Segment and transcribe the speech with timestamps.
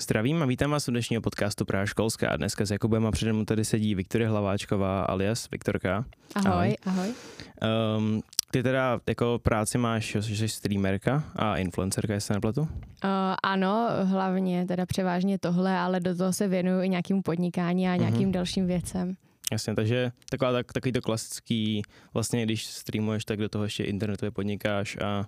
[0.00, 2.36] Zdravím a vítám vás u dnešního podcastu Praha školská.
[2.36, 6.04] Dneska s Jakubem a přede mnou tady sedí Viktoria Hlaváčková alias Viktorka.
[6.34, 7.12] Ahoj, ahoj.
[7.62, 7.98] ahoj.
[7.98, 12.60] Um, ty teda jako práci máš, že jsi streamerka a influencerka, jestli se nepletu?
[12.60, 12.68] Uh,
[13.42, 18.28] ano, hlavně teda převážně tohle, ale do toho se věnuju i nějakému podnikání a nějakým
[18.28, 18.34] uh-huh.
[18.34, 19.16] dalším věcem.
[19.52, 21.82] Jasně, takže taková, tak, takový to klasický,
[22.14, 25.26] vlastně když streamuješ, tak do toho ještě internetově podnikáš a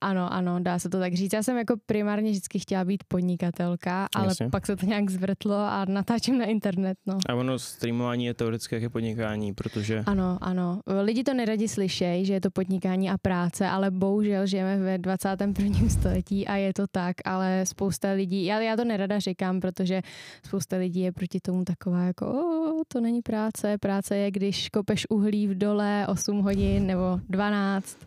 [0.00, 1.32] ano, ano, dá se to tak říct.
[1.32, 4.50] Já jsem jako primárně vždycky chtěla být podnikatelka, ale Jasně.
[4.50, 6.98] pak se to nějak zvrtlo a natáčím na internet.
[7.06, 7.18] No.
[7.28, 10.02] A ono streamování je teoreticky jaké podnikání, protože...
[10.06, 10.80] Ano, ano.
[11.02, 15.88] Lidi to neradi slyšejí, že je to podnikání a práce, ale bohužel žijeme ve 21.
[15.88, 20.02] století a je to tak, ale spousta lidí, já, já to nerada říkám, protože
[20.46, 25.06] spousta lidí je proti tomu taková jako, o, to není práce, práce je, když kopeš
[25.10, 27.98] uhlí v dole 8 hodin nebo 12.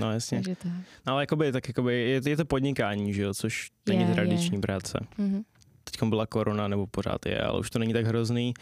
[0.00, 0.38] No jasně.
[0.38, 0.72] Takže tak.
[1.06, 4.56] No, ale jakoby, tak jakoby je, je to podnikání, že jo, což není je, tradiční
[4.56, 4.60] je.
[4.60, 4.98] práce.
[5.18, 5.42] Mm-hmm
[6.00, 8.54] teď byla korona, nebo pořád je, ale už to není tak hrozný.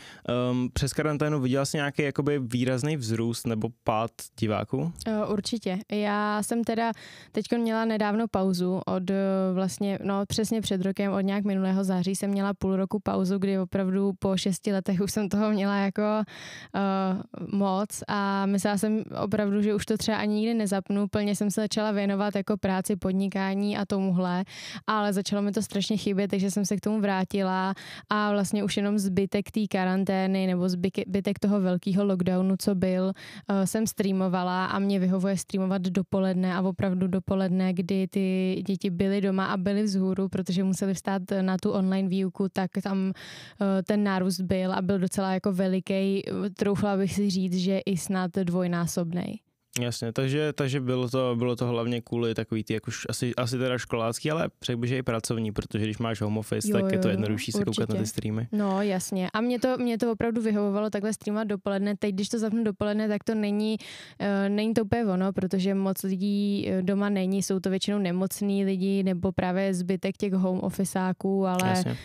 [0.50, 4.78] Um, přes karanténu viděla jsi nějaký jakoby výrazný vzrůst nebo pád diváků?
[4.78, 5.78] Uh, určitě.
[5.92, 6.92] Já jsem teda
[7.32, 9.16] teď měla nedávno pauzu od uh,
[9.54, 13.58] vlastně, no přesně před rokem, od nějak minulého září jsem měla půl roku pauzu, kdy
[13.58, 19.62] opravdu po šesti letech už jsem toho měla jako uh, moc a myslela jsem opravdu,
[19.62, 21.08] že už to třeba ani nikdy nezapnu.
[21.08, 24.44] Plně jsem se začala věnovat jako práci, podnikání a tomuhle,
[24.86, 27.74] ale začalo mi to strašně chybět, takže jsem se k tomu vrátila vrátila
[28.10, 33.12] a vlastně už jenom zbytek té karantény nebo zbytek toho velkého lockdownu, co byl,
[33.48, 39.20] eh, jsem streamovala a mě vyhovuje streamovat dopoledne a opravdu dopoledne, kdy ty děti byly
[39.20, 44.04] doma a byly vzhůru, protože museli vstát na tu online výuku, tak tam eh, ten
[44.04, 46.22] nárůst byl a byl docela jako veliký.
[46.56, 49.51] Troufla bych si říct, že i snad dvojnásobný.
[49.80, 53.78] Jasně, takže, takže bylo, to, bylo to hlavně kvůli takový ty, jako asi, asi teda
[53.78, 56.88] školácký, ale řekl bych, že i pracovní, protože když máš home office, jo, tak jo,
[56.92, 58.48] je to jednodušší se koukat na ty streamy.
[58.52, 61.96] No jasně, a mě to, mě to opravdu vyhovovalo takhle streamovat dopoledne.
[61.96, 63.76] Teď, když to zapnu dopoledne, tak to není,
[64.20, 68.64] uh, není to úplně ono, protože moc lidí eh, doma není, jsou to většinou nemocní
[68.64, 71.96] lidi nebo právě zbytek těch home officeáků, ale Jasně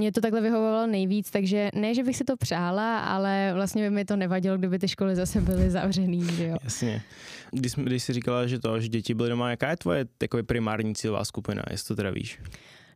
[0.00, 3.90] mě to takhle vyhovovalo nejvíc, takže ne, že bych si to přála, ale vlastně by
[3.90, 6.56] mi to nevadilo, kdyby ty školy zase byly zavřený, že jo.
[6.64, 7.02] Jasně.
[7.50, 10.94] Když, když jsi říkala, že to, že děti byly doma, jaká je tvoje takový primární
[10.94, 12.38] cílová skupina, jestli to teda víš?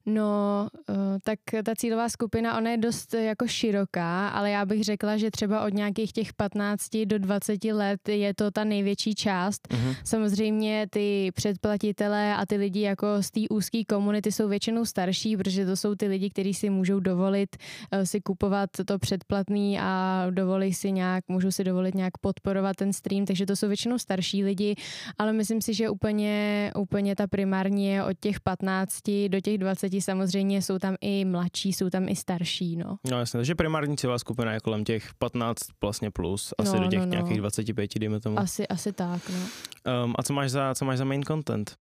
[0.06, 0.94] No, eh,
[1.24, 5.64] tak ta cílová skupina, ona je dost jako široká, ale já bych řekla, že třeba
[5.64, 9.68] od nějakých těch 15 do 20 let je to ta největší část.
[9.68, 9.96] Uh-huh.
[10.04, 15.66] Samozřejmě ty předplatitelé a ty lidi jako z té úzké komunity jsou většinou starší, protože
[15.66, 17.56] to jsou ty lidi, kteří si můžou dovolit
[17.92, 22.92] uh, si kupovat to předplatný a dovolí si nějak, můžou si dovolit nějak podporovat ten
[22.92, 24.74] stream, takže to jsou většinou starší lidi,
[25.18, 29.93] ale myslím si, že úplně, úplně ta primární je od těch 15 do těch 20
[29.94, 32.96] děti samozřejmě jsou tam i mladší, jsou tam i starší, no.
[33.10, 36.88] No jasně, takže primární cílová skupina je kolem těch 15 vlastně plus, asi no, do
[36.88, 37.12] těch no, no.
[37.12, 38.38] nějakých 25, dejme tomu.
[38.38, 40.04] Asi, asi tak, no.
[40.04, 41.76] Um, a co máš za, co máš za main content?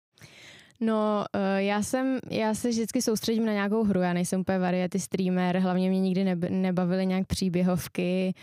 [0.81, 5.01] No, uh, já jsem, já se vždycky soustředím na nějakou hru, já nejsem úplně variety
[5.01, 8.35] streamer, hlavně mě nikdy nebavily nějak příběhovky,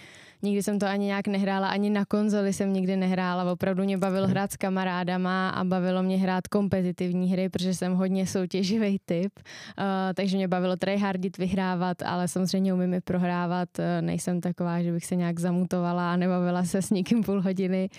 [0.42, 4.26] nikdy jsem to ani nějak nehrála, ani na konzoli jsem nikdy nehrála, opravdu mě bavilo
[4.26, 4.32] hmm.
[4.32, 9.84] hrát s kamarádama a bavilo mě hrát kompetitivní hry, protože jsem hodně soutěživý typ, uh,
[10.14, 15.06] takže mě bavilo tryhardit, vyhrávat, ale samozřejmě umím i prohrávat, uh, nejsem taková, že bych
[15.06, 17.90] se nějak zamutovala a nebavila se s nikým půl hodiny.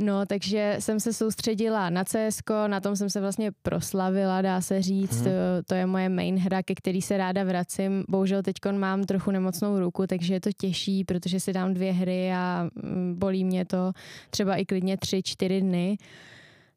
[0.00, 4.82] No, takže jsem se soustředila na CS, na tom jsem se vlastně proslavila, dá se
[4.82, 5.16] říct.
[5.16, 5.24] Hmm.
[5.24, 5.30] To,
[5.66, 8.04] to je moje main hra, ke který se ráda vracím.
[8.08, 12.32] Bohužel teď mám trochu nemocnou ruku, takže je to těžší, protože si dám dvě hry
[12.32, 13.92] a mm, bolí mě to
[14.30, 15.98] třeba i klidně tři, čtyři dny.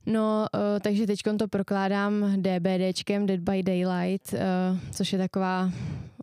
[0.06, 4.40] No, uh, takže teď to prokládám DBDčkem, Dead by Daylight, uh,
[4.92, 5.72] což je taková,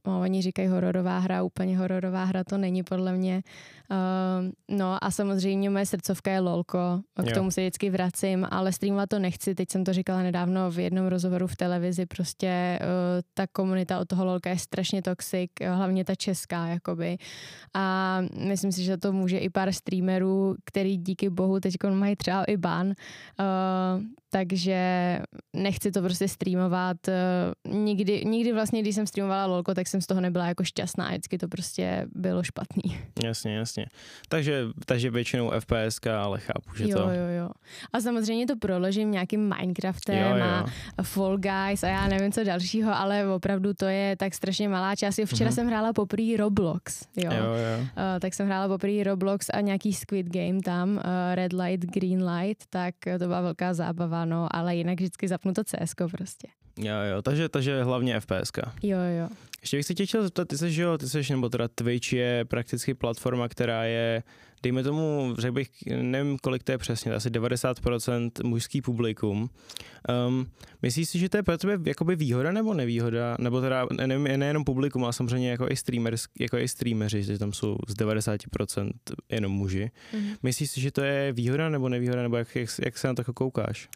[0.07, 3.43] no, oni říkají hororová hra, úplně hororová hra to není podle mě.
[3.91, 7.35] Uh, no a samozřejmě moje srdcovka je lolko, k jo.
[7.35, 11.07] tomu se vždycky vracím, ale streamovat to nechci, teď jsem to říkala nedávno v jednom
[11.07, 12.87] rozhovoru v televizi, prostě uh,
[13.35, 17.19] ta komunita od toho lolka je strašně toxic, hlavně ta česká, jakoby.
[17.75, 22.45] A myslím si, že to může i pár streamerů, který díky bohu teď mají třeba
[22.45, 22.95] i ban, uh,
[24.31, 24.79] takže
[25.57, 26.97] nechci to prostě streamovat.
[27.09, 31.09] Uh, nikdy, nikdy vlastně, když jsem streamovala lolko, tak jsem z toho nebyla jako šťastná,
[31.09, 32.99] vždycky to prostě bylo špatný.
[33.25, 33.99] Jasně, jasně jasně.
[34.29, 37.03] Takže, takže většinou FPS, ale chápu, že jo, to...
[37.03, 37.49] Jo, jo,
[37.93, 40.67] A samozřejmě to proložím nějakým Minecraftem jo, jo.
[40.99, 44.97] a Fall Guys a já nevím co dalšího, ale opravdu to je tak strašně malá
[44.97, 45.19] část.
[45.19, 45.55] Jo, včera mm-hmm.
[45.55, 47.31] jsem hrála poprvé Roblox, jo.
[47.33, 47.81] jo, jo.
[47.81, 51.03] Uh, tak jsem hrála poprvé Roblox a nějaký Squid Game tam, uh,
[51.35, 55.65] Red Light, Green Light, tak to byla velká zábava, no, ale jinak vždycky zapnu to
[55.65, 56.49] CS prostě.
[56.79, 58.53] Jo, jo, takže, takže hlavně FPS.
[58.83, 59.29] Jo, jo.
[59.61, 62.13] Ještě bych se tě chtěl zeptat, ty jsi, že jo, ty jsi, nebo teda Twitch
[62.13, 64.23] je prakticky platforma, která je,
[64.63, 65.71] dejme tomu, řekl bych,
[66.03, 69.51] nevím, kolik to je přesně, asi 90% mužský publikum.
[70.29, 70.47] Um,
[70.83, 73.37] myslíš si, že to je pro tebe jakoby výhoda nebo nevýhoda?
[73.41, 77.53] Nebo teda ne, nejenom publikum, ale samozřejmě jako i, streamers, jako i streameři, že tam
[77.53, 78.91] jsou z 90%
[79.29, 79.91] jenom muži.
[80.13, 80.37] Mm-hmm.
[80.43, 83.33] Myslíš si, že to je výhoda nebo nevýhoda, nebo jak, jak, jak se na to
[83.33, 83.89] koukáš?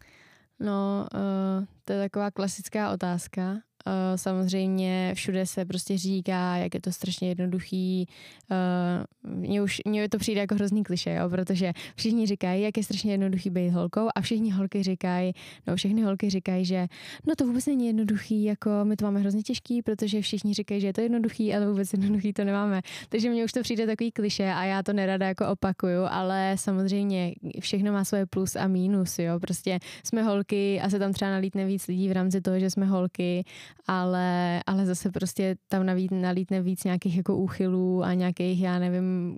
[0.60, 3.56] No, uh, to je taková klasická otázka.
[3.86, 8.06] Uh, samozřejmě všude se prostě říká, jak je to strašně jednoduchý.
[8.50, 12.82] Uh, mně už mně to přijde jako hrozný kliše, jo, protože všichni říkají, jak je
[12.82, 15.32] strašně jednoduchý být holkou a všichni holky říkají,
[15.66, 16.86] no všechny holky říkají, že
[17.26, 20.86] no to vůbec není jednoduchý, jako my to máme hrozně těžký, protože všichni říkají, že
[20.86, 22.80] je to jednoduchý, ale vůbec jednoduchý to nemáme.
[23.08, 27.34] Takže mně už to přijde takový kliše a já to nerada jako opakuju, ale samozřejmě
[27.60, 29.40] všechno má svoje plus a mínus, jo.
[29.40, 32.86] Prostě jsme holky a se tam třeba nalítne víc lidí v rámci toho, že jsme
[32.86, 33.44] holky
[33.86, 39.36] ale, ale zase prostě tam navít, nalítne víc nějakých jako úchylů a nějakých, já nevím,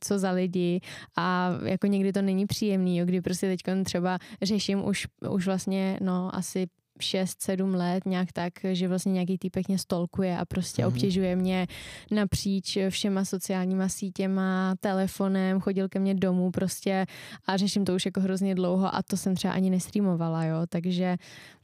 [0.00, 0.80] co za lidi
[1.16, 5.98] a jako někdy to není příjemný, jo, kdy prostě teď třeba řeším už, už vlastně,
[6.02, 6.66] no asi
[7.00, 10.88] 6-7 let nějak tak, že vlastně nějaký týpek mě stolkuje a prostě mm-hmm.
[10.88, 11.66] obtěžuje mě
[12.10, 17.06] napříč všema sociálníma sítěma, telefonem, chodil ke mně domů prostě
[17.46, 21.16] a řeším to už jako hrozně dlouho a to jsem třeba ani nestreamovala, jo, takže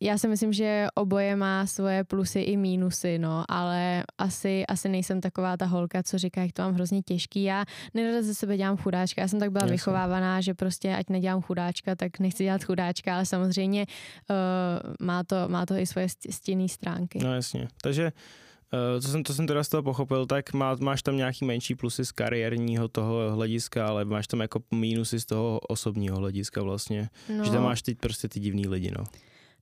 [0.00, 5.20] já si myslím, že oboje má svoje plusy i mínusy, no, ale asi, asi nejsem
[5.20, 7.42] taková ta holka, co říká, jak to mám hrozně těžký.
[7.42, 9.72] Já nerada ze sebe dělám chudáčka, já jsem tak byla Jasně.
[9.72, 13.86] vychovávaná, že prostě ať nedělám chudáčka, tak nechci dělat chudáčka, ale samozřejmě
[14.30, 17.18] uh, má, to, má to i svoje stěnné stránky.
[17.22, 18.12] No jasně, takže
[18.94, 21.74] Uh, co jsem, to jsem teda z toho pochopil, tak má, máš tam nějaký menší
[21.74, 27.08] plusy z kariérního toho hlediska, ale máš tam jako mínusy z toho osobního hlediska vlastně.
[27.36, 27.44] No.
[27.44, 29.04] Že tam máš teď prostě ty divný lidi, no.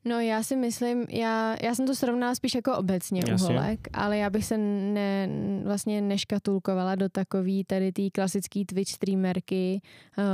[0.05, 3.49] No já si myslím, já, já jsem to srovnala spíš jako obecně Jasně.
[3.49, 5.29] u holek, ale já bych se ne,
[5.65, 9.81] vlastně neškatulkovala do takový tady ty klasický Twitch streamerky,
[10.19, 10.25] uh,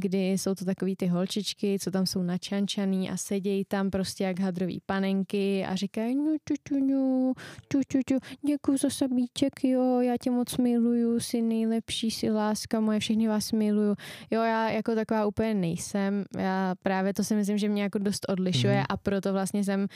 [0.00, 4.40] kdy jsou to takový ty holčičky, co tam jsou načančaný a sedějí tam prostě jak
[4.40, 7.32] hadrový panenky a říkají no čučuňu,
[7.72, 13.28] čučuťu, děkuji za sabíček, jo, já tě moc miluju, jsi nejlepší, jsi láska moje, všechny
[13.28, 13.94] vás miluju.
[14.30, 18.26] Jo, já jako taková úplně nejsem, já právě to si myslím, že mě jako dost
[18.28, 18.84] odlišuje mm.
[18.88, 19.86] a pro proto vlastně jsem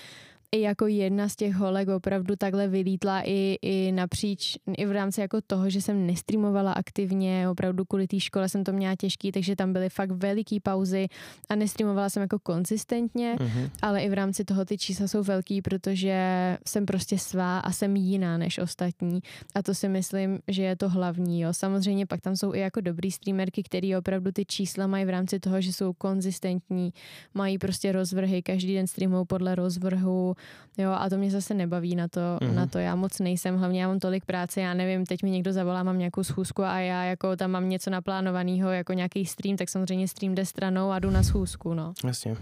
[0.52, 5.20] i jako jedna z těch holek opravdu takhle vylítla i, i napříč, i v rámci
[5.20, 9.56] jako toho, že jsem nestreamovala aktivně, opravdu kvůli té škole jsem to měla těžký, takže
[9.56, 11.08] tam byly fakt veliký pauzy
[11.48, 13.70] a nestreamovala jsem jako konzistentně, mm-hmm.
[13.82, 16.18] ale i v rámci toho ty čísla jsou velký, protože
[16.66, 19.20] jsem prostě svá a jsem jiná než ostatní
[19.54, 21.52] a to si myslím, že je to hlavní, jo.
[21.52, 25.40] Samozřejmě pak tam jsou i jako dobrý streamerky, který opravdu ty čísla mají v rámci
[25.40, 26.92] toho, že jsou konzistentní,
[27.34, 30.34] mají prostě rozvrhy, každý den streamují podle rozvrhu,
[30.78, 32.54] Jo, a to mě zase nebaví na to, mm-hmm.
[32.54, 32.78] na to.
[32.78, 35.98] Já moc nejsem, hlavně já mám tolik práce, já nevím, teď mi někdo zavolá, mám
[35.98, 40.34] nějakou schůzku a já jako tam mám něco naplánovaného, jako nějaký stream, tak samozřejmě stream
[40.34, 41.92] jde stranou a jdu na schůzku, no.
[42.04, 42.36] Jasně.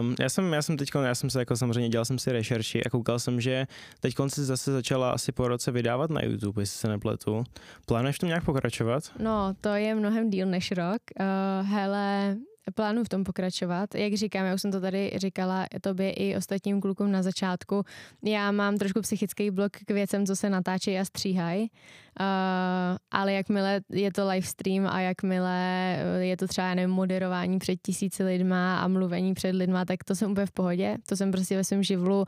[0.00, 2.84] Um, já jsem, já jsem teď, já jsem se jako samozřejmě dělal jsem si rešerši
[2.84, 3.66] a koukal jsem, že
[4.00, 7.44] teď si zase začala asi po roce vydávat na YouTube, jestli se nepletu.
[7.86, 9.02] Plánuješ to nějak pokračovat?
[9.18, 11.02] No, to je mnohem díl než rok.
[11.20, 12.36] Uh, hele,
[12.74, 13.94] plánu v tom pokračovat.
[13.94, 17.84] Jak říkám, já už jsem to tady říkala tobě i ostatním klukům na začátku.
[18.24, 22.26] Já mám trošku psychický blok k věcem, co se natáčí a stříhají, uh,
[23.10, 28.24] ale jakmile je to live stream a jakmile je to třeba nevím, moderování před tisíci
[28.24, 30.96] lidma a mluvení před lidma, tak to jsem úplně v pohodě.
[31.08, 32.24] To jsem prostě ve svém živlu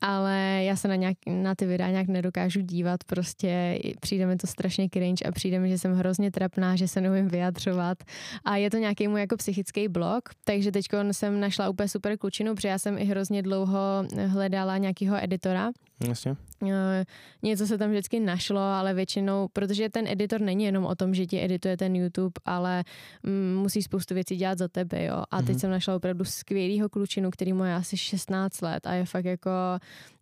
[0.00, 4.46] ale já se na, nějak, na ty videa nějak nedokážu dívat, prostě přijde mi to
[4.46, 7.98] strašně cringe a přijde mi, že jsem hrozně trapná, že se neumím vyjadřovat
[8.44, 12.54] a je to nějaký můj jako psychický blok, takže teď jsem našla úplně super klučinu,
[12.54, 13.78] protože já jsem i hrozně dlouho
[14.26, 15.70] hledala nějakého editora.
[16.00, 16.36] Jasně.
[16.70, 17.04] Eh,
[17.42, 21.26] něco se tam vždycky našlo, ale většinou, protože ten editor není jenom o tom, že
[21.26, 22.84] ti edituje ten YouTube, ale
[23.22, 25.24] mm, musí spoustu věcí dělat za tebe, jo.
[25.30, 25.60] A teď mm-hmm.
[25.60, 29.50] jsem našla opravdu skvělýho klučinu, který má asi 16 let a je fakt jako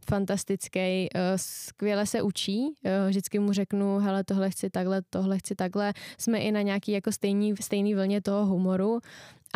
[0.08, 5.54] fantastický, eh, skvěle se učí, eh, vždycky mu řeknu, hele, tohle chci takhle, tohle chci
[5.54, 9.00] takhle, jsme i na nějaký jako stejný, stejný vlně toho humoru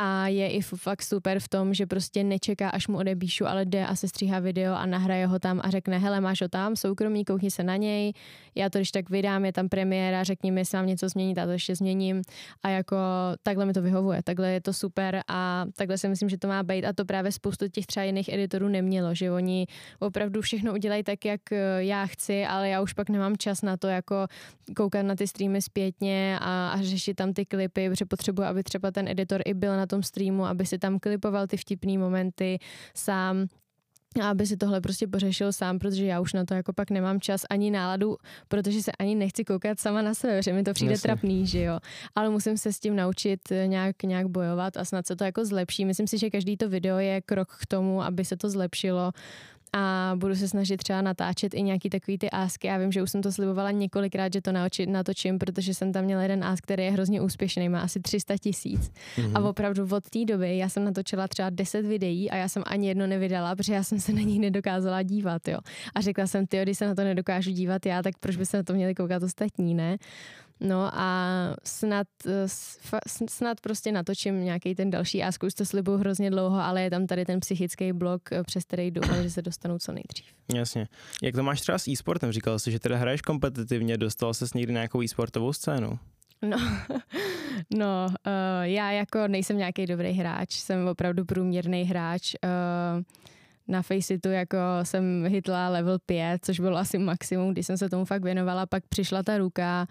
[0.01, 3.87] a je i fakt super v tom, že prostě nečeká, až mu odebíšu, ale jde
[3.87, 7.25] a se stříhá video a nahraje ho tam a řekne, hele, máš ho tam, soukromí,
[7.25, 8.13] koukni se na něj,
[8.55, 11.45] já to když tak vydám, je tam premiéra, řekni mi, jestli mám něco změnit, a
[11.45, 12.23] to ještě změním.
[12.63, 12.97] A jako
[13.43, 16.63] takhle mi to vyhovuje, takhle je to super a takhle si myslím, že to má
[16.63, 19.67] být a to právě spoustu těch třeba jiných editorů nemělo, že oni
[19.99, 23.77] opravdu všechno udělají tak, jak eh, já chci, ale já už pak nemám čas na
[23.77, 24.27] to jako
[24.77, 28.91] koukat na ty streamy zpětně a, a řešit tam ty klipy, protože potřebuji, aby třeba
[28.91, 32.59] ten editor i byl na tom streamu, aby si tam klipoval ty vtipné momenty
[32.95, 33.47] sám
[34.23, 37.21] a aby si tohle prostě pořešil sám, protože já už na to jako pak nemám
[37.21, 38.17] čas ani náladu,
[38.49, 41.09] protože se ani nechci koukat sama na sebe, že mi to přijde Jasně.
[41.09, 41.79] trapný, že jo.
[42.15, 45.85] Ale musím se s tím naučit nějak, nějak bojovat a snad se to jako zlepší.
[45.85, 49.13] Myslím si, že každý to video je krok k tomu, aby se to zlepšilo
[49.73, 52.67] a budu se snažit třeba natáčet i nějaký takový ty ásky.
[52.67, 54.53] Já vím, že už jsem to slibovala několikrát, že to
[54.87, 58.91] natočím, protože jsem tam měla jeden ásk, který je hrozně úspěšný, má asi 300 tisíc.
[59.17, 59.33] Mm-hmm.
[59.35, 62.89] A opravdu od té doby já jsem natočila třeba 10 videí a já jsem ani
[62.89, 65.49] jedno nevydala, protože já jsem se na nich nedokázala dívat.
[65.49, 65.59] Jo.
[65.95, 68.57] A řekla jsem, ty, když se na to nedokážu dívat já, tak proč by se
[68.57, 69.97] na to měli koukat ostatní, ne?
[70.61, 71.11] No a
[71.65, 72.47] snad, eh,
[73.31, 77.07] snad prostě natočím nějaký ten další a už to slibuju hrozně dlouho, ale je tam
[77.07, 80.27] tady ten psychický blok, eh, přes který doufám, že se dostanu co nejdřív.
[80.55, 80.89] Jasně.
[81.23, 82.33] Jak to máš třeba s e-sportem?
[82.33, 85.99] Říkal jsi, že teda hraješ kompetitivně, dostal ses někdy na nějakou e-sportovou scénu?
[86.43, 86.57] No,
[87.77, 92.35] no uh, já jako nejsem nějaký dobrý hráč, jsem opravdu průměrný hráč.
[92.45, 93.03] Uh,
[93.69, 98.05] na Faceitu jako jsem hitla level 5, což bylo asi maximum, když jsem se tomu
[98.05, 99.87] fakt věnovala, pak přišla ta ruka,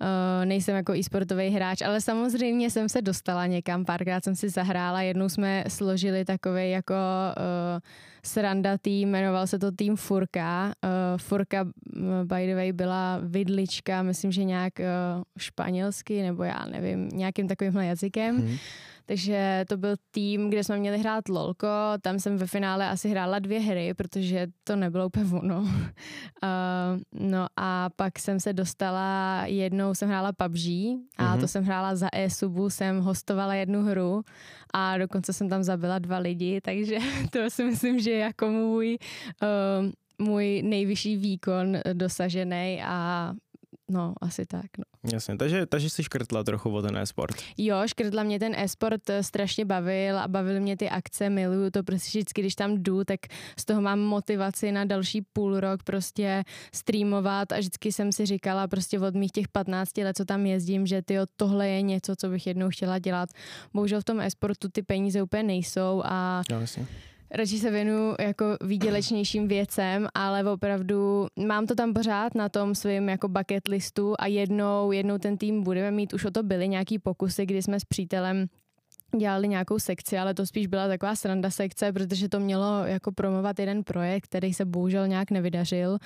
[0.00, 5.02] uh, nejsem jako e-sportový hráč, ale samozřejmě jsem se dostala někam, párkrát jsem si zahrála,
[5.02, 7.80] jednou jsme složili takový jako uh,
[8.22, 10.66] sranda tým, jmenoval se to tým Furka.
[10.66, 11.64] Uh, Furka,
[12.24, 17.86] by the way, byla vidlička, myslím, že nějak uh, španělsky, nebo já nevím, nějakým takovýmhle
[17.86, 18.36] jazykem.
[18.36, 18.56] Hmm.
[19.08, 21.66] Takže to byl tým, kde jsme měli hrát LOLko,
[22.00, 25.60] tam jsem ve finále asi hrála dvě hry, protože to nebylo úplně ono.
[25.60, 25.68] uh,
[27.12, 30.56] no a pak jsem se dostala, jednou jsem hrála PUBG a
[31.18, 31.40] mm-hmm.
[31.40, 34.22] to jsem hrála za e-subu, jsem hostovala jednu hru
[34.74, 36.98] a dokonce jsem tam zabila dva lidi, takže
[37.30, 38.98] to si myslím, že je jako můj,
[39.42, 43.32] uh, můj nejvyšší výkon dosažený a
[43.90, 45.10] No, asi tak, no.
[45.12, 47.36] Jasně, takže, takže jsi škrtla trochu o ten e-sport.
[47.58, 51.82] Jo, škrtla mě ten e-sport eh, strašně bavil a bavil mě ty akce, miluju to
[51.82, 53.20] prostě vždycky, když tam jdu, tak
[53.58, 58.68] z toho mám motivaci na další půl rok prostě streamovat a vždycky jsem si říkala
[58.68, 62.28] prostě od mých těch 15 let, co tam jezdím, že tyjo, tohle je něco, co
[62.28, 63.28] bych jednou chtěla dělat.
[63.74, 66.86] Bohužel v tom e-sportu ty peníze úplně nejsou a jo, jasně
[67.30, 73.08] radši se věnu jako výdělečnějším věcem, ale opravdu mám to tam pořád na tom svém
[73.08, 76.98] jako bucket listu a jednou, jednou ten tým budeme mít, už o to byly nějaký
[76.98, 78.46] pokusy, kdy jsme s přítelem
[79.16, 83.58] dělali nějakou sekci, ale to spíš byla taková sranda sekce, protože to mělo jako promovat
[83.58, 85.98] jeden projekt, který se bohužel nějak nevydařil,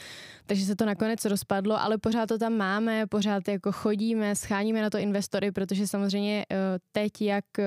[0.46, 4.90] takže se to nakonec rozpadlo, ale pořád to tam máme, pořád jako chodíme, scháníme na
[4.90, 6.56] to investory, protože samozřejmě eh,
[6.92, 7.64] teď, jak eh,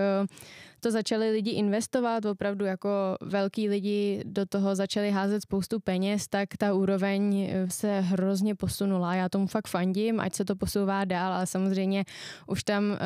[0.86, 2.90] to začali lidi investovat, opravdu jako
[3.22, 9.16] velký lidi do toho začali házet spoustu peněz, tak ta úroveň eh, se hrozně posunula.
[9.16, 12.06] Já tomu fakt fandím, ať se to posouvá dál, ale samozřejmě
[12.48, 12.98] už tam uh,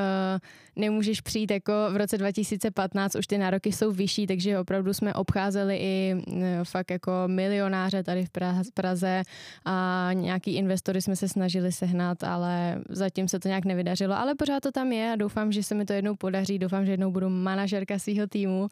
[0.75, 5.77] nemůžeš přijít jako v roce 2015, už ty nároky jsou vyšší, takže opravdu jsme obcházeli
[5.77, 8.29] i uh, fakt jako milionáře tady v
[8.73, 9.23] Praze
[9.65, 14.59] a nějaký investory jsme se snažili sehnat, ale zatím se to nějak nevydařilo, ale pořád
[14.59, 17.29] to tam je a doufám, že se mi to jednou podaří, doufám, že jednou budu
[17.29, 18.69] manažer manažerka svého týmu.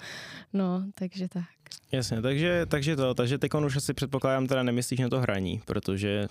[0.54, 1.46] No, takže tak.
[1.92, 6.28] Jasně, takže, takže to, takže teď už asi předpokládám teda nemyslíš na to hraní, protože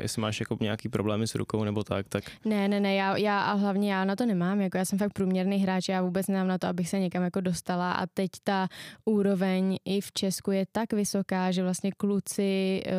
[0.00, 2.24] jestli máš jako nějaký problémy s rukou nebo tak, tak...
[2.44, 5.12] Ne, ne, ne, já, já a hlavně já na to nemám, jako já jsem fakt
[5.12, 8.68] průměrný hráč, já vůbec nemám na to, abych se někam jako dostala a teď ta
[9.04, 12.92] úroveň i v Česku je tak vysoká, že vlastně kluci uh,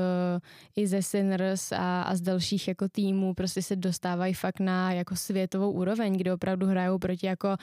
[0.76, 5.16] i ze Sinners a, a z dalších jako týmů prostě se dostávají fakt na jako
[5.16, 7.56] světovou úroveň, kde opravdu hrajou proti jako uh,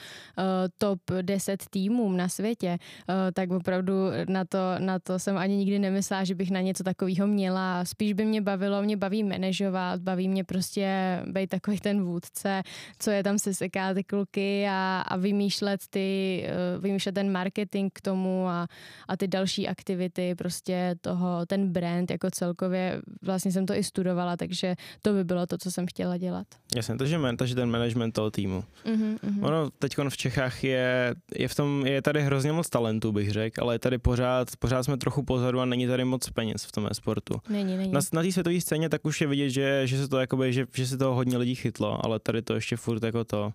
[0.77, 2.77] top 10 týmům na světě,
[3.09, 3.93] uh, tak opravdu
[4.27, 8.13] na to, na to jsem ani nikdy nemyslela, že bych na něco takového měla, spíš
[8.13, 10.87] by mě bavilo, mě baví manažovat, baví mě prostě
[11.25, 12.63] být takový ten vůdce,
[12.99, 17.91] co je tam se seká ty kluky a, a vymýšlet ty, eh, vymýšlet ten marketing
[17.93, 18.67] k tomu a,
[19.07, 24.37] a ty další aktivity, prostě toho, ten brand jako celkově, vlastně jsem to i studovala,
[24.37, 26.47] takže to by bylo to, co jsem chtěla dělat.
[26.75, 28.63] Jasně, takže, takže ten management toho týmu.
[28.85, 29.17] Uh-huh.
[29.41, 33.61] Ono teď v Čechách je, je v tom, je tady hrozně moc talentů, bych řekl,
[33.61, 36.89] ale je tady pořád, pořád jsme trochu pozadu a není tady moc peněz v tom
[36.93, 37.41] sportu.
[37.49, 37.91] Není, není.
[37.91, 40.65] Na, na té světové scéně tak už je vidět, že, že se to jakoby, že,
[40.73, 43.51] že se toho hodně lidí chytlo, ale tady to ještě furt jako to.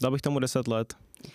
[0.00, 0.94] Dal bych tomu 10 let.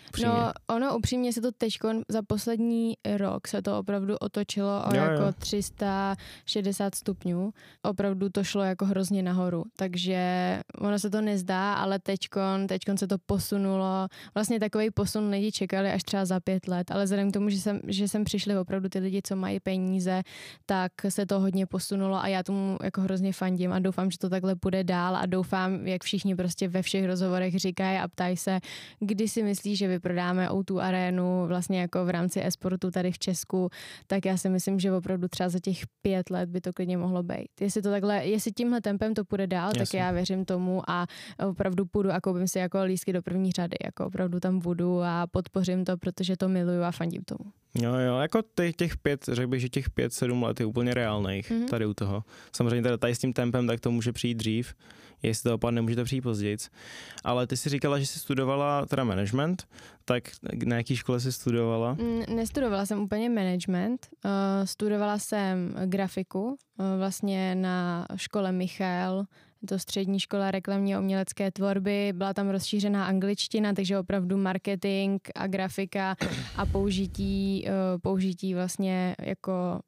[0.09, 0.29] Upřímně.
[0.29, 1.77] No, ono upřímně se to teď
[2.09, 5.31] za poslední rok se to opravdu otočilo o jo, jako jo.
[5.37, 7.53] 360 stupňů.
[7.81, 9.63] Opravdu to šlo jako hrozně nahoru.
[9.75, 14.07] Takže ono se to nezdá, ale teďkon, teďkon se to posunulo.
[14.33, 17.57] Vlastně takový posun lidi čekali až třeba za pět let, ale vzhledem k tomu, že
[17.57, 20.21] jsem, že jsem přišli opravdu ty lidi, co mají peníze,
[20.65, 24.29] tak se to hodně posunulo a já tomu jako hrozně fandím a doufám, že to
[24.29, 28.59] takhle půjde dál a doufám, jak všichni prostě ve všech rozhovorech říkají a ptají se,
[28.99, 33.69] kdy si myslíš, že vyprodáme o arénu vlastně jako v rámci esportu tady v Česku,
[34.07, 37.23] tak já si myslím, že opravdu třeba za těch pět let by to klidně mohlo
[37.23, 37.61] být.
[37.61, 39.79] Jestli to takhle, jestli tímhle tempem to půjde dál, Jasně.
[39.79, 41.07] tak já věřím tomu a
[41.47, 45.27] opravdu půjdu a koupím si jako lístky do první řady, jako opravdu tam budu a
[45.27, 47.51] podpořím to, protože to miluju a fandím tomu.
[47.75, 50.93] Jo, jo, jako těch, těch pět, řekl bych, že těch pět, sedm let je úplně
[50.93, 51.69] reálných mm-hmm.
[51.69, 52.23] tady u toho.
[52.55, 54.73] Samozřejmě tady, tady s tím tempem, tak to může přijít dřív,
[55.23, 56.57] jestli to opadne, může to přijít později.
[57.23, 59.67] Ale ty jsi říkala, že jsi studovala teda management,
[60.05, 60.23] tak
[60.65, 61.93] na jaký škole jsi studovala?
[61.93, 64.31] Mm, nestudovala jsem úplně management, uh,
[64.65, 69.25] studovala jsem grafiku, uh, vlastně na škole Michal,
[69.67, 75.47] to střední škola reklamní a umělecké tvorby, byla tam rozšířená angličtina, takže opravdu marketing a
[75.47, 76.15] grafika
[76.55, 79.79] a použití, uh, použití vlastně jako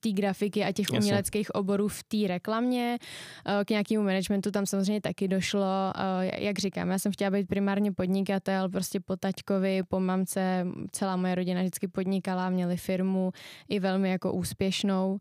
[0.00, 0.98] té grafiky a těch Jasně.
[0.98, 2.98] uměleckých oborů v té reklamě.
[3.46, 5.92] Eh, k nějakému managementu tam samozřejmě taky došlo.
[5.96, 11.16] Eh, jak říkám, já jsem chtěla být primárně podnikatel, prostě po taťkovi, po mamce, celá
[11.16, 13.32] moje rodina vždycky podnikala, měli firmu
[13.68, 15.18] i velmi jako úspěšnou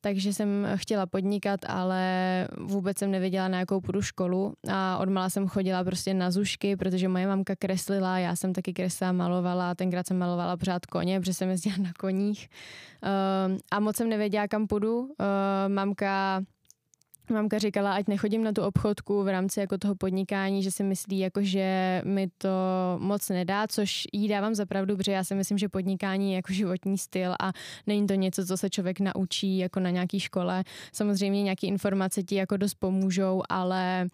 [0.00, 5.48] takže jsem chtěla podnikat, ale vůbec jsem nevěděla, na jakou půjdu školu a odmala jsem
[5.48, 10.18] chodila prostě na zušky, protože moje mamka kreslila, já jsem taky kreslila, malovala, tenkrát jsem
[10.18, 12.48] malovala pořád koně, protože jsem jezdila na koních
[13.02, 15.00] uh, a moc jsem nevěděla, kam půjdu.
[15.00, 15.08] Uh,
[15.68, 16.42] mamka
[17.30, 21.18] Mamka říkala, ať nechodím na tu obchodku v rámci jako toho podnikání, že si myslí,
[21.18, 22.48] jako, že mi to
[22.98, 26.52] moc nedá, což jí dávám za pravdu, protože já si myslím, že podnikání je jako
[26.52, 27.52] životní styl a
[27.86, 30.64] není to něco, co se člověk naučí jako na nějaký škole.
[30.92, 34.06] Samozřejmě nějaké informace ti jako dost pomůžou, ale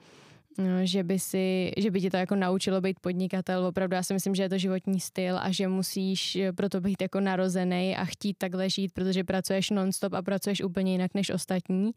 [0.59, 3.67] no, že by, si, že by ti to jako naučilo být podnikatel.
[3.67, 7.21] Opravdu já si myslím, že je to životní styl a že musíš proto být jako
[7.21, 11.91] narozený a chtít takhle žít, protože pracuješ nonstop a pracuješ úplně jinak než ostatní.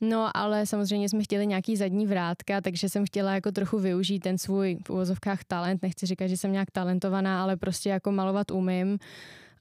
[0.00, 4.38] No, ale samozřejmě jsme chtěli nějaký zadní vrátka, takže jsem chtěla jako trochu využít ten
[4.38, 5.82] svůj v uvozovkách talent.
[5.82, 8.98] Nechci říkat, že jsem nějak talentovaná, ale prostě jako malovat umím.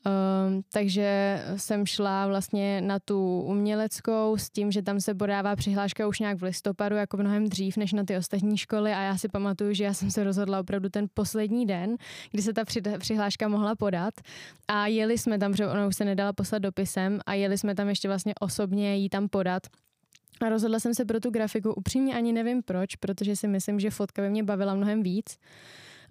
[0.07, 6.07] Um, takže jsem šla vlastně na tu uměleckou s tím, že tam se podává přihláška
[6.07, 9.29] už nějak v listopadu, jako mnohem dřív než na ty ostatní školy a já si
[9.29, 11.95] pamatuju, že já jsem se rozhodla opravdu ten poslední den,
[12.31, 12.63] kdy se ta
[12.99, 14.13] přihláška mohla podat
[14.67, 17.89] a jeli jsme tam, protože ona už se nedala poslat dopisem a jeli jsme tam
[17.89, 19.63] ještě vlastně osobně jí tam podat
[20.41, 21.73] a rozhodla jsem se pro tu grafiku.
[21.73, 25.37] Upřímně ani nevím proč, protože si myslím, že fotka by mě bavila mnohem víc.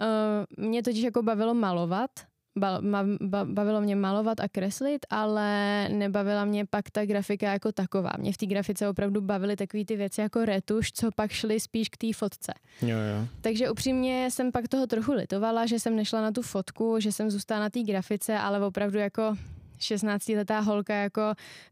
[0.00, 2.10] Uh, mě totiž jako bavilo malovat,
[2.58, 7.72] ba, ma, ba, bavilo mě malovat a kreslit, ale nebavila mě pak ta grafika jako
[7.72, 8.10] taková.
[8.18, 11.88] Mě v té grafice opravdu bavily takové ty věci jako retuš, co pak šly spíš
[11.88, 12.52] k té fotce.
[12.82, 13.28] Jo, jo.
[13.40, 17.30] Takže upřímně jsem pak toho trochu litovala, že jsem nešla na tu fotku, že jsem
[17.30, 19.36] zůstala na té grafice, ale opravdu jako
[19.84, 21.20] 16-letá holka, jako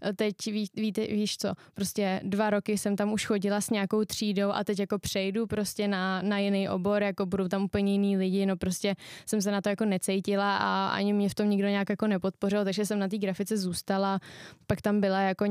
[0.05, 4.05] e, teď ví, víte, víš co, prostě dva roky jsem tam už chodila s nějakou
[4.05, 8.17] třídou a teď jako přejdu prostě na, na jiný obor, jako budou tam úplně jiný
[8.17, 8.95] lidi, no prostě
[9.27, 12.65] jsem se na to jako necítila a ani mě v tom nikdo nějak jako nepodpořil,
[12.65, 14.21] takže jsem na té grafice zůstala,
[14.67, 15.45] pak tam byla jako,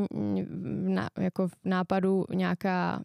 [0.87, 3.01] na, jako v nápadu nějaká,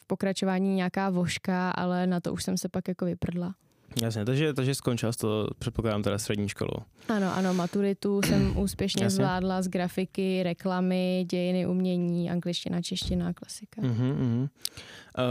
[0.00, 3.54] v pokračování nějaká voška, ale na to už jsem se pak jako vyprdla.
[4.02, 6.72] Jasně, takže, takže skončila to, předpokládám, teda střední školu.
[7.08, 9.16] Ano, ano, maturitu jsem úspěšně Jasně.
[9.16, 13.82] zvládla z grafiky, reklamy, dějiny umění, angličtina, čeština, klasika.
[13.82, 14.48] Uh-huh, uh-huh.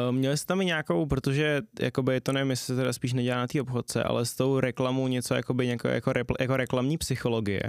[0.07, 3.37] Uh, měli jste tam i nějakou, protože jakoby to nevím, jestli se teda spíš nedělá
[3.37, 7.61] na té obchodce, ale s tou reklamou něco jakoby, jako, jako, jako reklamní psychologie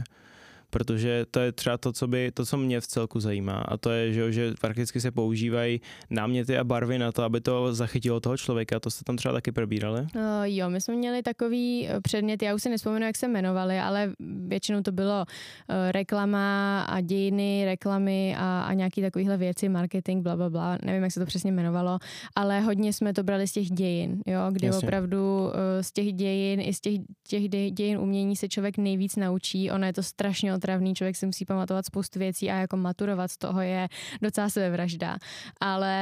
[0.71, 3.91] protože to je třeba to, co, by, to, co mě v celku zajímá a to
[3.91, 8.37] je, že, že prakticky se používají náměty a barvy na to, aby to zachytilo toho
[8.37, 8.81] člověka.
[8.81, 10.01] To jste tam třeba taky probírali?
[10.01, 13.79] Uh, jo, my jsme měli takový eh, předmět, já už si nespomenu, jak se jmenovali,
[13.79, 14.13] ale
[14.47, 20.37] většinou to bylo uh, reklama a dějiny, reklamy a, a nějaký takovýhle věci, marketing, bla,
[20.37, 20.79] bla, bla.
[20.85, 21.99] Nevím, jak se to přesně jmenovalo,
[22.37, 24.87] ale hodně jsme to brali z těch dějin, jo, kdy Jasně.
[24.87, 25.51] opravdu uh,
[25.81, 29.71] z těch dějin i z těch, těch dějin umění se člověk nejvíc naučí.
[29.71, 33.39] Ono je to strašně otravný, člověk si musí pamatovat spoustu věcí a jako maturovat z
[33.39, 33.89] toho je
[34.23, 35.17] docela sebevražda.
[35.61, 35.95] Ale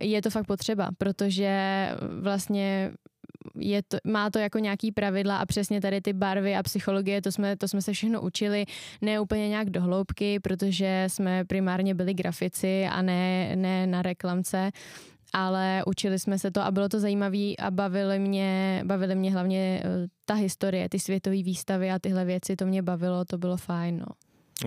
[0.00, 1.52] je to fakt potřeba, protože
[2.20, 2.90] vlastně
[3.58, 7.32] je to, má to jako nějaký pravidla a přesně tady ty barvy a psychologie, to
[7.32, 8.64] jsme, to jsme se všechno učili,
[9.02, 14.70] ne úplně nějak do hloubky, protože jsme primárně byli grafici a ne, ne na reklamce,
[15.34, 19.82] ale učili jsme se to a bylo to zajímavé a bavily mě, bavily mě hlavně
[19.84, 19.88] eh,
[20.24, 24.06] ta historie, ty světové výstavy a tyhle věci, to mě bavilo, to bylo fajn, no.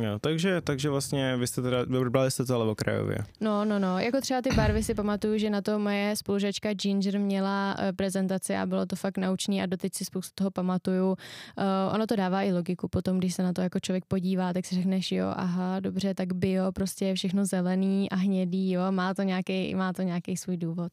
[0.03, 3.17] Jo, takže, takže vlastně vy jste teda, vybrali jste to ale okrajově.
[3.41, 7.19] No, no, no, jako třeba ty barvy si pamatuju, že na to moje spolužačka Ginger
[7.19, 11.07] měla uh, prezentaci a bylo to fakt naučný a doteď si spoustu toho pamatuju.
[11.09, 11.15] Uh,
[11.93, 14.75] ono to dává i logiku potom, když se na to jako člověk podívá, tak si
[14.75, 19.21] řekneš, jo, aha, dobře, tak bio, prostě je všechno zelený a hnědý, jo, má to
[19.21, 20.91] nějaký, má to nějaký svůj důvod.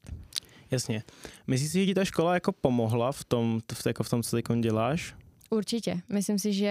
[0.71, 1.03] Jasně.
[1.47, 4.37] Myslíš si, že ti ta škola jako pomohla v tom, v, jako v tom, co
[4.37, 5.15] teď děláš?
[5.51, 6.01] Určitě.
[6.13, 6.69] Myslím si, že,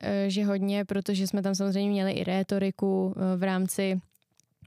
[0.00, 4.00] eh, že hodně, protože jsme tam samozřejmě měli i rétoriku v rámci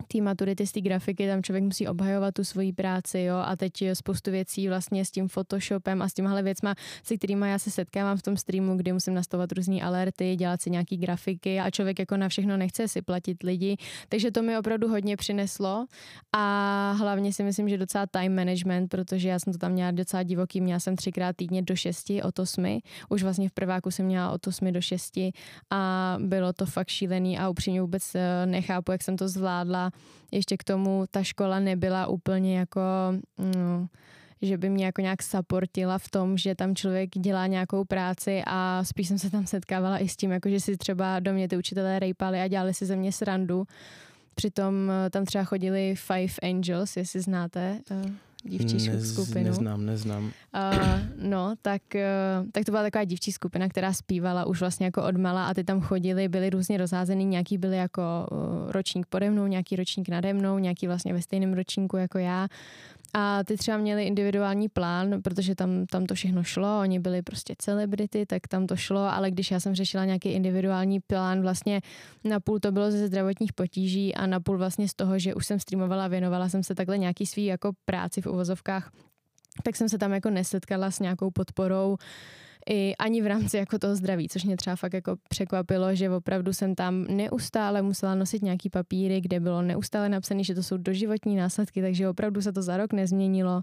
[0.08, 3.74] té maturity z té grafiky, tam člověk musí obhajovat tu svoji práci, jo, a teď
[3.94, 8.18] spoustu věcí vlastně s tím Photoshopem a s těmhle věcma, se kterými já se setkávám
[8.18, 12.18] v tom streamu, kdy musím nastavovat různé alerty, dělat si nějaký grafiky a člověk jako
[12.18, 13.78] na všechno nechce si platit lidi,
[14.10, 15.86] takže to mi opravdu hodně přineslo
[16.36, 20.24] a hlavně si myslím, že docela time management, protože já jsem to tam měla docela
[20.24, 22.80] divoký, měla jsem třikrát týdně do šesti od osmi,
[23.10, 25.32] už vlastně v prváku jsem měla od osmi do šesti
[25.70, 29.87] a bylo to fakt šílený a upřímně vůbec eh, nechápu, jak jsem to zvládla
[30.32, 32.82] ještě k tomu ta škola nebyla úplně jako...
[33.38, 33.88] No,
[34.42, 38.84] že by mě jako nějak supportila v tom, že tam člověk dělá nějakou práci a
[38.84, 41.58] spíš jsem se tam setkávala i s tím, jako že si třeba do mě ty
[41.58, 43.68] učitelé rejpali a dělali si ze mě srandu.
[44.36, 47.80] Přitom eh, tam třeba chodili Five Angels, jestli znáte.
[48.48, 49.44] Dívčí Nez, skupinu.
[49.44, 50.24] Neznám, neznám.
[50.24, 50.32] Uh,
[51.30, 55.48] no, tak, uh, tak to byla taková dívčí skupina, která zpívala už vlastně jako odmala
[55.48, 59.76] a ty tam chodili, byli různě rozházený, nějaký byli jako uh, ročník pode mnou, nějaký
[59.76, 62.48] ročník nade mnou, nějaký vlastně ve stejném ročníku jako já
[63.14, 67.56] a ty třeba měli individuální plán, protože tam, tam to všechno šlo, oni byli prostě
[67.58, 71.82] celebrity, tak tam to šlo, ale když já jsem řešila nějaký individuální plán, vlastně
[72.24, 75.46] na půl to bylo ze zdravotních potíží a na půl vlastně z toho, že už
[75.46, 78.92] jsem streamovala, věnovala jsem se takhle nějaký svý jako práci v uvozovkách,
[79.64, 81.98] tak jsem se tam jako nesetkala s nějakou podporou
[82.70, 86.54] i ani v rámci jako toho zdraví, což mě třeba fakt jako překvapilo, že opravdu
[86.54, 91.36] jsem tam neustále musela nosit nějaký papíry, kde bylo neustále napsané, že to jsou doživotní
[91.36, 93.62] následky, takže opravdu se to za rok nezměnilo.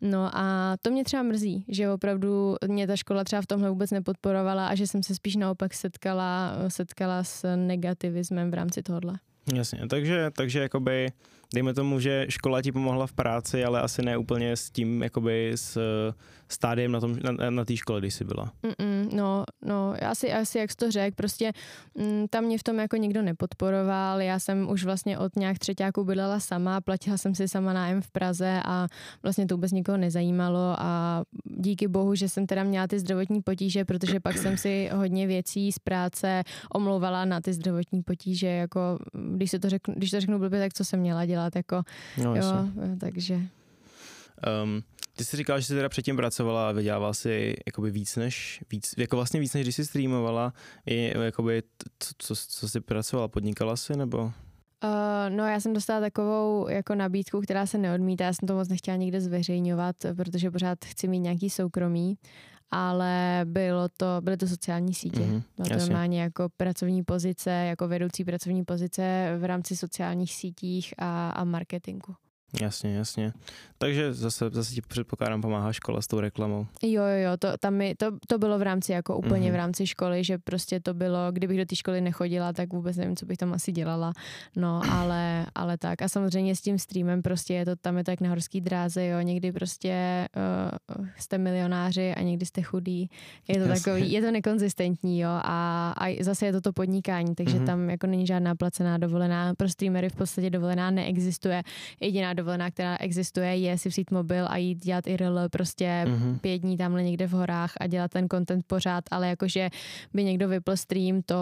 [0.00, 3.90] No a to mě třeba mrzí, že opravdu mě ta škola třeba v tomhle vůbec
[3.90, 9.14] nepodporovala a že jsem se spíš naopak setkala, setkala s negativismem v rámci tohohle.
[9.54, 11.08] Jasně, takže, takže jakoby,
[11.54, 15.52] dejme tomu, že škola ti pomohla v práci, ale asi ne úplně s tím, jakoby
[15.54, 15.78] s
[16.48, 18.52] stádiem na, tom, na, na té škole, když jsi byla.
[18.62, 21.52] Mm-mm, no, no, asi, asi jak jsi to řekl, prostě
[21.94, 26.04] mm, tam mě v tom jako nikdo nepodporoval, já jsem už vlastně od nějak třetíku
[26.04, 28.86] bydlela sama, platila jsem si sama nájem v Praze a
[29.22, 30.74] vlastně to vůbec nikoho nezajímalo.
[30.78, 35.26] A díky bohu, že jsem teda měla ty zdravotní potíže, protože pak jsem si hodně
[35.26, 36.42] věcí z práce
[36.74, 38.98] omlouvala na ty zdravotní potíže, jako
[39.34, 41.82] když, se to řeknu, když to řeknu blbě, tak co jsem měla dělat, jako
[42.24, 42.44] no, jo,
[43.00, 43.40] takže...
[44.64, 44.82] Um,
[45.16, 48.94] ty jsi říkala, že jsi teda předtím pracovala a vydělávala si jakoby víc než, víc,
[48.98, 50.52] jako vlastně víc než když jsi streamovala,
[50.86, 51.62] je, jakoby,
[51.98, 54.18] co, co, co jsi pracovala, podnikala jsi nebo?
[54.18, 54.30] Uh,
[55.28, 58.96] no já jsem dostala takovou jako nabídku, která se neodmítá, já jsem to moc nechtěla
[58.96, 62.18] nikde zveřejňovat, protože pořád chci mít nějaký soukromí,
[62.70, 65.20] ale bylo to, byly to sociální sítě.
[65.20, 70.94] Mm-hmm, bylo to normálně jako pracovní pozice, jako vedoucí pracovní pozice v rámci sociálních sítích
[70.98, 72.14] a, a marketingu.
[72.60, 73.32] Jasně, jasně.
[73.78, 76.66] Takže zase, zase ti předpokládám pomáhá škola s tou reklamou.
[76.82, 79.52] Jo, jo, jo, to, tam mi, to, to bylo v rámci jako úplně mm-hmm.
[79.52, 83.16] v rámci školy, že prostě to bylo, kdybych do té školy nechodila, tak vůbec nevím,
[83.16, 84.12] co bych tam asi dělala.
[84.56, 86.02] No, ale, ale tak.
[86.02, 89.06] A samozřejmě s tím streamem prostě je to, tam je to jak na horský dráze,
[89.06, 90.26] jo, někdy prostě
[90.98, 93.10] uh, jste milionáři a někdy jste chudí.
[93.48, 93.74] Je to Jasně.
[93.74, 97.66] takový, je to nekonzistentní, jo, a, a zase je to to podnikání, takže mm-hmm.
[97.66, 99.54] tam jako není žádná placená dovolená.
[99.54, 101.62] Pro streamery v podstatě dovolená neexistuje.
[102.00, 106.38] Jediná dovolená, která existuje, je si vzít mobil a jít dělat IRL prostě mm-hmm.
[106.38, 109.70] pět dní tamhle někde v horách a dělat ten content pořád, ale jakože
[110.14, 111.36] by někdo vypl stream, to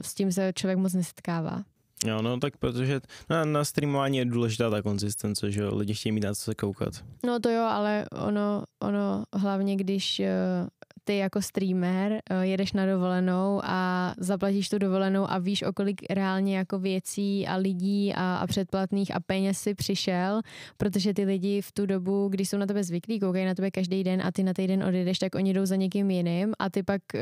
[0.00, 1.62] s tím se člověk moc nesetkává.
[2.06, 6.12] Jo, no tak protože na, na streamování je důležitá ta konzistence, že jo, lidi chtějí
[6.12, 6.94] mít na co se koukat.
[7.26, 10.68] No to jo, ale ono, ono hlavně když uh,
[11.04, 16.00] ty jako streamer uh, jedeš na dovolenou a zaplatíš tu dovolenou a víš, o kolik
[16.10, 20.40] reálně jako věcí a lidí a, a předplatných a peněz si přišel,
[20.76, 24.04] protože ty lidi v tu dobu, když jsou na tebe zvyklí, koukají na tebe každý
[24.04, 27.02] den a ty na týden odjedeš, tak oni jdou za někým jiným a ty pak
[27.14, 27.20] uh,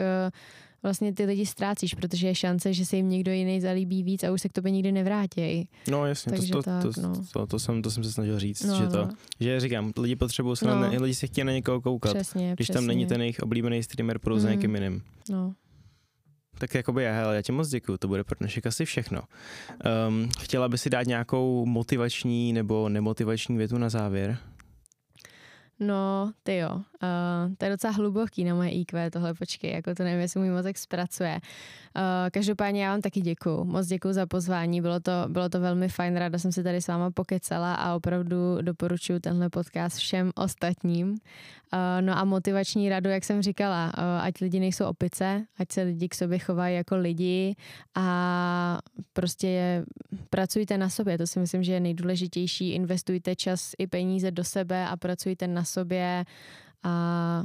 [0.82, 4.32] vlastně ty lidi ztrácíš, protože je šance, že se jim někdo jiný zalíbí víc a
[4.32, 5.68] už se k tobě nikdy nevrátí.
[5.90, 7.12] No jasně, Takže to, to, tak, to, no.
[7.32, 9.10] to, to, jsem, to jsem se snažil říct, no, že to, no.
[9.40, 10.80] že říkám, lidi potřebují se, no.
[10.80, 12.74] na, lidi se chtějí na někoho koukat, přesně, když přesně.
[12.74, 14.40] tam není ten jejich oblíbený streamer, pro mm.
[14.40, 15.02] za někým jiným.
[15.30, 15.54] No.
[16.58, 19.22] Tak jakoby já, hele, já ti moc děkuju, to bude pro dnešek asi všechno.
[20.08, 24.38] Um, chtěla by si dát nějakou motivační nebo nemotivační větu na závěr?
[25.80, 26.70] No, ty jo.
[26.74, 30.50] Uh, to je docela hluboký na moje IQ, tohle počkej, jako to nevím, jestli můj
[30.50, 31.40] mozek zpracuje.
[31.96, 33.64] Uh, každopádně já vám taky děkuju.
[33.64, 36.88] Moc děkuju za pozvání, bylo to, bylo to velmi fajn, ráda jsem se tady s
[36.88, 41.10] váma pokecala a opravdu doporučuji tenhle podcast všem ostatním.
[41.10, 41.18] Uh,
[42.00, 46.08] no a motivační radu, jak jsem říkala, uh, ať lidi nejsou opice, ať se lidi
[46.08, 47.56] k sobě chovají jako lidi
[47.94, 48.78] a
[49.12, 49.84] prostě
[50.30, 54.86] pracujte na sobě, to si myslím, že je nejdůležitější, investujte čas i peníze do sebe
[54.86, 56.24] a pracujte na sobě
[56.82, 57.44] a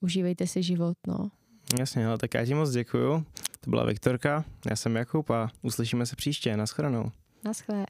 [0.00, 1.30] užívejte si život, no.
[1.78, 3.24] Jasně, ale tak já ti moc děkuju.
[3.60, 6.56] To byla Viktorka, já jsem Jakub a uslyšíme se příště.
[6.56, 7.10] Naschledanou.
[7.44, 7.86] Naschle.